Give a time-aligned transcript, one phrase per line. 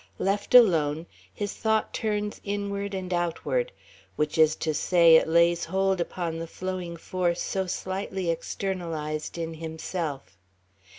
[0.17, 3.71] Left alone, his thought turns inward and outward
[4.15, 9.53] which is to say, it lays hold upon the flowing force so slightly externalized in
[9.53, 10.39] himself.